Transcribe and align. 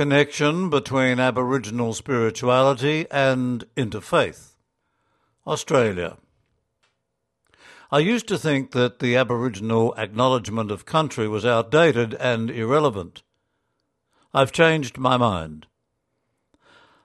Connection 0.00 0.70
between 0.70 1.20
Aboriginal 1.20 1.92
spirituality 1.92 3.04
and 3.10 3.66
interfaith. 3.76 4.52
Australia. 5.46 6.16
I 7.92 7.98
used 7.98 8.26
to 8.28 8.38
think 8.38 8.70
that 8.70 9.00
the 9.00 9.14
Aboriginal 9.14 9.92
acknowledgement 9.98 10.70
of 10.70 10.86
country 10.86 11.28
was 11.28 11.44
outdated 11.44 12.14
and 12.14 12.50
irrelevant. 12.50 13.22
I've 14.32 14.52
changed 14.52 14.96
my 14.96 15.18
mind. 15.18 15.66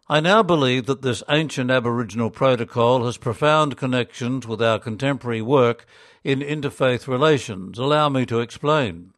I 0.08 0.22
now 0.22 0.42
believe 0.42 0.86
that 0.86 1.02
this 1.02 1.22
ancient 1.28 1.70
Aboriginal 1.70 2.30
protocol 2.30 3.06
has 3.06 3.18
profound 3.18 3.76
connections 3.76 4.48
with 4.48 4.62
our 4.62 4.80
contemporary 4.80 5.42
work 5.42 5.86
in 6.24 6.40
interfaith 6.40 7.10
relations. 7.10 7.78
Allow 7.78 8.08
me 8.08 8.26
to 8.28 8.40
explain. 8.40 9.12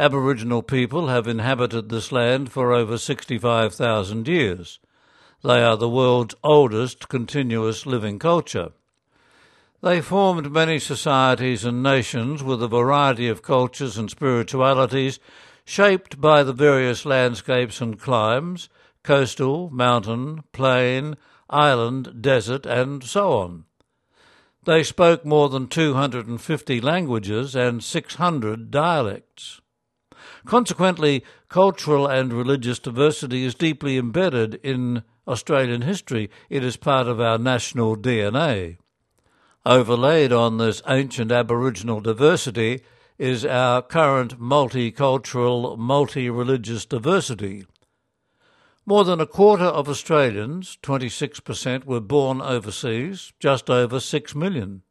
Aboriginal 0.00 0.62
people 0.62 1.08
have 1.08 1.26
inhabited 1.26 1.88
this 1.88 2.12
land 2.12 2.52
for 2.52 2.72
over 2.72 2.96
65,000 2.96 4.28
years. 4.28 4.78
They 5.42 5.60
are 5.60 5.76
the 5.76 5.88
world's 5.88 6.36
oldest 6.44 7.08
continuous 7.08 7.84
living 7.84 8.20
culture. 8.20 8.70
They 9.82 10.00
formed 10.00 10.52
many 10.52 10.78
societies 10.78 11.64
and 11.64 11.82
nations 11.82 12.44
with 12.44 12.62
a 12.62 12.68
variety 12.68 13.26
of 13.26 13.42
cultures 13.42 13.98
and 13.98 14.08
spiritualities 14.08 15.18
shaped 15.64 16.20
by 16.20 16.44
the 16.44 16.52
various 16.52 17.04
landscapes 17.04 17.80
and 17.80 17.98
climes 17.98 18.68
coastal, 19.02 19.68
mountain, 19.70 20.44
plain, 20.52 21.16
island, 21.50 22.20
desert, 22.20 22.66
and 22.66 23.02
so 23.02 23.32
on. 23.32 23.64
They 24.64 24.82
spoke 24.84 25.24
more 25.24 25.48
than 25.48 25.66
250 25.66 26.80
languages 26.80 27.56
and 27.56 27.82
600 27.82 28.70
dialects. 28.70 29.60
Consequently, 30.44 31.24
cultural 31.48 32.06
and 32.06 32.32
religious 32.32 32.78
diversity 32.78 33.44
is 33.44 33.54
deeply 33.54 33.96
embedded 33.98 34.54
in 34.62 35.02
Australian 35.26 35.82
history. 35.82 36.30
It 36.48 36.64
is 36.64 36.76
part 36.76 37.06
of 37.06 37.20
our 37.20 37.38
national 37.38 37.96
DNA. 37.96 38.78
Overlaid 39.66 40.32
on 40.32 40.58
this 40.58 40.80
ancient 40.88 41.30
Aboriginal 41.30 42.00
diversity 42.00 42.80
is 43.18 43.44
our 43.44 43.82
current 43.82 44.40
multicultural, 44.40 45.76
multi 45.76 46.30
religious 46.30 46.86
diversity. 46.86 47.66
More 48.86 49.04
than 49.04 49.20
a 49.20 49.26
quarter 49.26 49.64
of 49.64 49.88
Australians, 49.88 50.78
26%, 50.82 51.84
were 51.84 52.00
born 52.00 52.40
overseas, 52.40 53.34
just 53.38 53.68
over 53.68 54.00
6 54.00 54.34
million. 54.34 54.82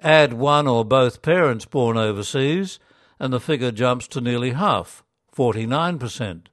Add 0.00 0.34
one 0.34 0.66
or 0.66 0.84
both 0.84 1.22
parents 1.22 1.64
born 1.64 1.96
overseas, 1.96 2.78
and 3.18 3.32
the 3.32 3.40
figure 3.40 3.72
jumps 3.72 4.06
to 4.08 4.20
nearly 4.20 4.50
half, 4.50 5.04
49%. 5.36 6.46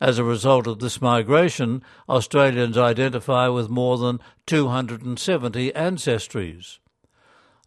As 0.00 0.18
a 0.18 0.24
result 0.24 0.66
of 0.66 0.80
this 0.80 1.00
migration, 1.00 1.82
Australians 2.08 2.76
identify 2.76 3.48
with 3.48 3.68
more 3.68 3.98
than 3.98 4.20
270 4.46 5.72
ancestries. 5.72 6.78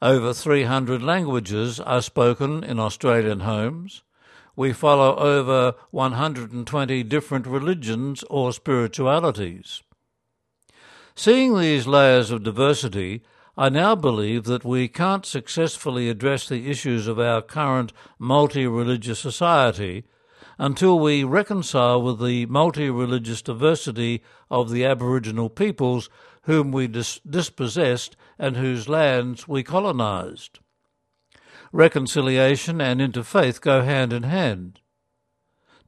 Over 0.02 0.33
300 0.33 1.02
languages 1.02 1.80
are 1.80 2.02
spoken 2.02 2.64
in 2.64 2.80
Australian 2.80 3.42
homes. 3.42 4.03
We 4.56 4.73
follow 4.73 5.16
over 5.16 5.76
120 5.92 7.03
different 7.03 7.48
religions 7.48 8.23
or 8.30 8.52
spiritualities. 8.52 9.81
Seeing 11.16 11.58
these 11.58 11.88
layers 11.88 12.31
of 12.31 12.44
diversity, 12.44 13.23
I 13.58 13.70
now 13.70 13.95
believe 13.95 14.44
that 14.45 14.66
we 14.66 14.89
can't 14.89 15.25
successfully 15.25 16.09
address 16.09 16.50
the 16.50 16.70
issues 16.70 17.08
of 17.08 17.20
our 17.20 17.42
current 17.42 17.94
multi 18.20 18.67
religious 18.67 19.20
society 19.20 20.03
until 20.58 21.00
we 21.00 21.23
reconcile 21.23 22.02
with 22.02 22.22
the 22.22 22.45
multi 22.48 22.89
religious 22.89 23.42
diversity 23.42 24.22
of 24.52 24.72
the 24.72 24.83
Aboriginal 24.83 25.50
peoples 25.50 26.09
whom 26.44 26.73
we 26.73 26.88
dis- 26.88 27.20
dispossessed 27.20 28.17
and 28.38 28.58
whose 28.58 28.89
lands 28.89 29.48
we 29.48 29.64
colonised. 29.64 30.60
Reconciliation 31.72 32.82
and 32.82 32.99
interfaith 32.99 33.61
go 33.61 33.83
hand 33.83 34.11
in 34.11 34.23
hand. 34.23 34.82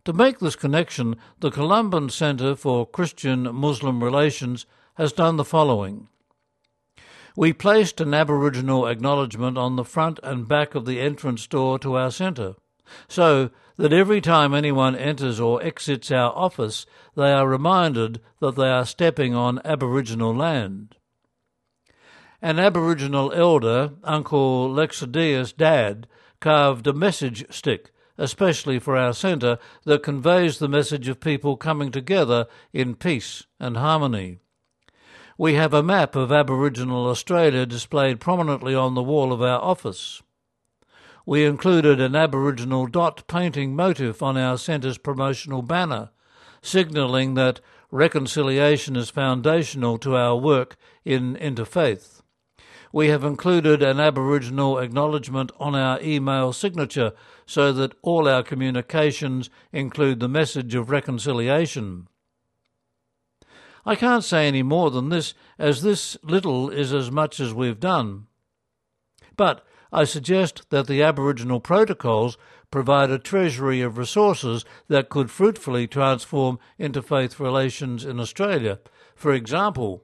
To 0.05 0.13
make 0.13 0.39
this 0.39 0.55
connection, 0.55 1.17
the 1.41 1.51
Columban 1.51 2.09
Centre 2.09 2.55
for 2.55 2.85
Christian 2.85 3.53
Muslim 3.53 4.01
Relations 4.01 4.66
has 4.95 5.11
done 5.11 5.35
the 5.35 5.44
following. 5.44 6.07
We 7.37 7.53
placed 7.53 8.01
an 8.01 8.15
Aboriginal 8.15 8.87
acknowledgement 8.87 9.59
on 9.59 9.75
the 9.75 9.83
front 9.83 10.19
and 10.23 10.47
back 10.47 10.73
of 10.73 10.87
the 10.87 10.99
entrance 10.99 11.45
door 11.45 11.77
to 11.77 11.95
our 11.95 12.09
centre, 12.09 12.55
so 13.07 13.51
that 13.77 13.93
every 13.93 14.21
time 14.21 14.55
anyone 14.55 14.95
enters 14.95 15.39
or 15.39 15.61
exits 15.61 16.09
our 16.09 16.31
office, 16.35 16.87
they 17.15 17.31
are 17.31 17.47
reminded 17.47 18.21
that 18.39 18.55
they 18.55 18.67
are 18.67 18.87
stepping 18.87 19.35
on 19.35 19.61
Aboriginal 19.63 20.35
land. 20.35 20.95
An 22.41 22.57
Aboriginal 22.57 23.31
elder, 23.31 23.91
Uncle 24.03 24.67
Lexadius 24.73 25.55
Dad, 25.55 26.07
carved 26.39 26.87
a 26.87 26.93
message 26.93 27.45
stick 27.53 27.91
especially 28.17 28.79
for 28.79 28.97
our 28.97 29.13
centre, 29.13 29.59
that 29.83 30.01
conveys 30.01 30.57
the 30.57 30.67
message 30.67 31.07
of 31.07 31.19
people 31.19 31.55
coming 31.55 31.91
together 31.91 32.47
in 32.73 32.95
peace 32.95 33.43
and 33.59 33.77
harmony. 33.77 34.39
We 35.39 35.53
have 35.53 35.71
a 35.71 35.83
map 35.83 36.15
of 36.15 36.31
Aboriginal 36.31 37.05
Australia 37.05 37.67
displayed 37.67 38.19
prominently 38.19 38.73
on 38.73 38.95
the 38.95 39.03
wall 39.03 39.31
of 39.31 39.39
our 39.39 39.61
office. 39.61 40.23
We 41.27 41.45
included 41.45 42.01
an 42.01 42.15
Aboriginal 42.15 42.87
dot 42.87 43.27
painting 43.27 43.75
motif 43.75 44.23
on 44.23 44.35
our 44.35 44.57
centre's 44.57 44.97
promotional 44.97 45.61
banner, 45.61 46.09
signalling 46.63 47.35
that 47.35 47.61
reconciliation 47.91 48.95
is 48.95 49.11
foundational 49.11 49.99
to 49.99 50.15
our 50.15 50.35
work 50.35 50.75
in 51.05 51.35
interfaith. 51.35 52.23
We 52.91 53.09
have 53.09 53.23
included 53.23 53.83
an 53.83 53.99
Aboriginal 53.99 54.79
acknowledgement 54.79 55.51
on 55.59 55.75
our 55.75 56.01
email 56.01 56.51
signature 56.51 57.11
so 57.45 57.71
that 57.73 57.93
all 58.01 58.27
our 58.27 58.41
communications 58.41 59.51
include 59.71 60.19
the 60.19 60.27
message 60.27 60.73
of 60.73 60.89
reconciliation. 60.89 62.07
I 63.87 63.95
can't 63.95 64.23
say 64.25 64.49
any 64.49 64.63
more 64.63 64.91
than 64.91 65.07
this, 65.07 65.33
as 65.57 65.81
this 65.81 66.17
little 66.21 66.69
is 66.69 66.93
as 66.93 67.09
much 67.09 67.39
as 67.39 67.53
we've 67.53 67.79
done. 67.79 68.27
But 69.37 69.65
I 69.93 70.03
suggest 70.03 70.69
that 70.71 70.87
the 70.87 71.01
Aboriginal 71.01 71.61
protocols 71.61 72.37
provide 72.69 73.09
a 73.11 73.17
treasury 73.17 73.79
of 73.79 73.97
resources 73.97 74.65
that 74.89 75.07
could 75.07 75.31
fruitfully 75.31 75.87
transform 75.87 76.59
interfaith 76.77 77.39
relations 77.39 78.03
in 78.03 78.19
Australia. 78.19 78.79
For 79.15 79.31
example, 79.31 80.03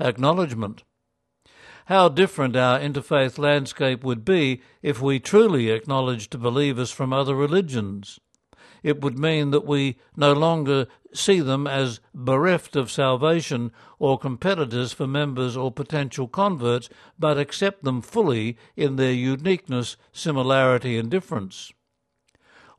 acknowledgement. 0.00 0.82
How 1.86 2.08
different 2.08 2.56
our 2.56 2.80
interfaith 2.80 3.38
landscape 3.38 4.02
would 4.02 4.24
be 4.24 4.62
if 4.82 5.00
we 5.00 5.20
truly 5.20 5.70
acknowledged 5.70 6.40
believers 6.40 6.90
from 6.90 7.12
other 7.12 7.36
religions 7.36 8.18
it 8.82 9.00
would 9.00 9.18
mean 9.18 9.50
that 9.50 9.66
we 9.66 9.96
no 10.16 10.32
longer 10.32 10.86
see 11.14 11.40
them 11.40 11.66
as 11.66 12.00
bereft 12.14 12.74
of 12.74 12.90
salvation 12.90 13.70
or 13.98 14.18
competitors 14.18 14.92
for 14.92 15.06
members 15.06 15.56
or 15.56 15.70
potential 15.70 16.26
converts, 16.26 16.88
but 17.18 17.38
accept 17.38 17.84
them 17.84 18.00
fully 18.00 18.56
in 18.76 18.96
their 18.96 19.12
uniqueness, 19.12 19.96
similarity, 20.12 20.96
and 20.98 21.10
difference. 21.10 21.72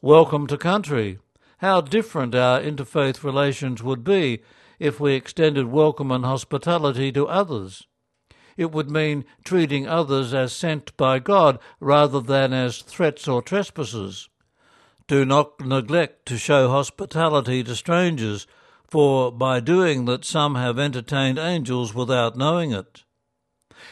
Welcome 0.02 0.48
to 0.48 0.58
country. 0.58 1.20
How 1.60 1.80
different 1.80 2.36
our 2.36 2.60
interfaith 2.60 3.24
relations 3.24 3.82
would 3.82 4.04
be 4.04 4.42
if 4.80 5.00
we 5.00 5.14
extended 5.14 5.68
welcome 5.68 6.12
and 6.12 6.26
hospitality 6.26 7.12
to 7.14 7.28
others. 7.28 7.88
It 8.58 8.72
would 8.72 8.92
mean 8.92 9.26
treating 9.44 9.88
others 9.88 10.34
as 10.34 10.54
sent 10.54 10.96
by 10.98 11.20
God 11.20 11.60
rather 11.80 12.20
than 12.20 12.52
as 12.52 12.82
threats 12.82 13.28
or 13.28 13.42
trespassers. 13.42 14.30
Do 15.06 15.26
not 15.26 15.60
neglect 15.60 16.26
to 16.28 16.38
show 16.38 16.70
hospitality 16.70 17.62
to 17.66 17.76
strangers, 17.76 18.48
for 18.88 19.34
by 19.34 19.60
doing 19.60 20.06
that 20.06 20.24
some 20.24 20.56
have 20.56 20.80
entertained 20.80 21.38
angels 21.38 21.94
without 21.94 22.38
knowing 22.38 22.72
it. 22.72 23.04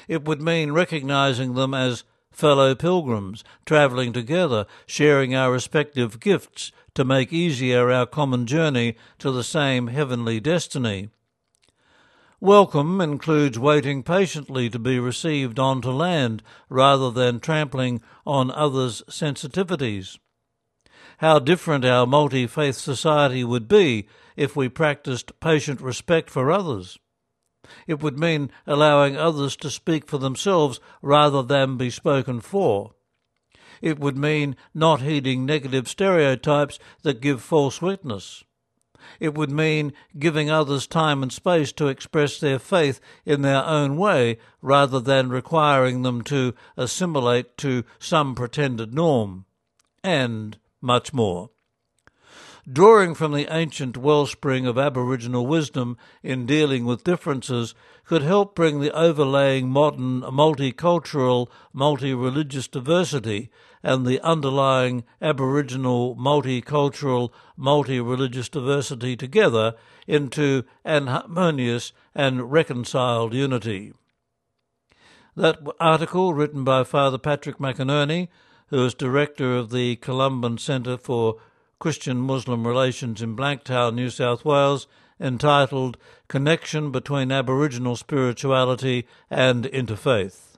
It 0.08 0.24
would 0.24 0.42
mean 0.42 0.72
recognizing 0.72 1.54
them 1.54 1.74
as 1.74 2.06
fellow 2.31 2.75
pilgrims, 2.75 3.44
travelling 3.66 4.13
together, 4.13 4.66
sharing 4.86 5.36
our 5.36 5.52
respective 5.52 6.22
gifts 6.22 6.72
to 6.96 7.04
make 7.04 7.34
easier 7.34 7.92
our 7.92 8.06
common 8.06 8.46
journey 8.46 8.96
to 9.19 9.31
the 9.31 9.44
same 9.44 9.88
heavenly 9.88 10.40
destiny. 10.40 11.10
Welcome 12.40 13.02
includes 13.02 13.60
waiting 13.60 14.02
patiently 14.02 14.69
to 14.69 14.80
be 14.80 14.98
received 14.98 15.60
onto 15.60 15.92
land 15.92 16.42
rather 16.69 17.12
than 17.12 17.42
trampling 17.42 18.02
on 18.25 18.50
others' 18.50 19.04
sensitivities 19.10 20.18
how 21.21 21.38
different 21.38 21.85
our 21.85 22.07
multi 22.07 22.47
faith 22.47 22.75
society 22.75 23.44
would 23.44 23.68
be 23.68 24.07
if 24.35 24.56
we 24.56 24.68
practiced 24.68 25.39
patient 25.39 25.79
respect 25.79 26.31
for 26.31 26.51
others. 26.51 26.97
It 27.85 28.01
would 28.01 28.18
mean 28.18 28.50
allowing 28.65 29.15
others 29.15 29.56
to 29.57 29.69
speak 29.69 30.07
for 30.07 30.18
themselves 30.18 30.79
rather 31.03 31.44
than 31.44 31.77
be 31.77 31.91
spoken 31.91 32.41
for. 32.41 32.95
It 33.83 34.00
would 34.00 34.18
mean 34.18 34.56
not 34.73 35.01
heeding 35.01 35.45
negative 35.45 35.88
stereotypes 35.88 36.79
that 37.03 37.21
give 37.21 37.41
false 37.41 37.83
witness. 37.83 38.44
It 39.19 39.35
would 39.35 39.51
mean 39.51 39.94
giving 40.18 40.50
others 40.50 40.88
time 40.88 41.21
and 41.21 41.31
space 41.31 41.71
to 41.73 41.88
express 41.88 42.39
their 42.39 42.57
faith 42.57 43.00
in 43.25 43.44
their 43.44 43.63
own 43.63 43.95
way 43.95 44.39
rather 44.59 45.00
than 45.00 45.29
requiring 45.29 46.01
them 46.01 46.23
to 46.23 46.56
assimilate 46.77 47.57
to 47.57 47.83
some 48.00 48.33
pretended 48.33 48.95
norm. 48.95 49.45
And 50.03 50.57
much 50.81 51.13
more. 51.13 51.51
Drawing 52.72 53.16
from 53.16 53.33
the 53.33 53.51
ancient 53.51 53.98
wellspring 53.98 54.68
of 54.68 54.78
Aboriginal 54.78 55.48
wisdom 55.48 55.98
in 56.22 56.45
dealing 56.45 56.86
with 56.86 57.04
differences 57.04 57.74
could 58.06 58.22
help 58.22 58.54
bring 58.54 58.80
the 58.80 58.92
overlaying 58.92 59.69
modern 59.69 60.22
multicultural, 60.22 61.48
multi 61.74 62.13
religious 62.13 62.68
diversity 62.68 63.50
and 63.81 64.06
the 64.06 64.19
underlying 64.22 65.04
Aboriginal 65.22 66.16
multicultural, 66.16 67.31
multi 67.57 68.00
religious 68.00 68.48
diversity 68.48 69.16
together 69.16 69.74
into 70.06 70.63
an 70.86 71.07
harmonious 71.07 71.94
and 72.13 72.51
reconciled 72.51 73.33
unity. 73.33 73.92
That 75.36 75.60
article, 75.80 76.33
written 76.33 76.63
by 76.63 76.83
Father 76.83 77.18
Patrick 77.18 77.57
McInerney, 77.57 78.28
who 78.71 78.85
is 78.85 78.94
director 78.94 79.57
of 79.57 79.69
the 79.69 79.97
Columban 79.97 80.57
Centre 80.57 80.97
for 80.97 81.35
Christian 81.77 82.18
Muslim 82.18 82.65
Relations 82.65 83.21
in 83.21 83.35
Blacktown, 83.35 83.95
New 83.95 84.09
South 84.09 84.44
Wales, 84.45 84.88
entitled 85.19 85.97
Connection 86.29 86.89
Between 86.89 87.31
Aboriginal 87.31 87.97
Spirituality 87.97 89.06
and 89.29 89.65
Interfaith. 89.65 90.50